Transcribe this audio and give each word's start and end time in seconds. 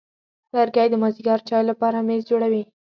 لرګی 0.55 0.87
د 0.89 0.95
مازېګر 1.01 1.39
چای 1.49 1.63
لپاره 1.69 2.05
میز 2.07 2.21
جوړوي. 2.29 2.63